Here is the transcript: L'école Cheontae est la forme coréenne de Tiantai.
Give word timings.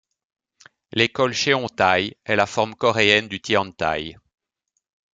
L'école 0.93 1.31
Cheontae 1.35 2.17
est 2.25 2.35
la 2.35 2.47
forme 2.47 2.73
coréenne 2.73 3.27
de 3.27 3.37
Tiantai. 3.37 4.17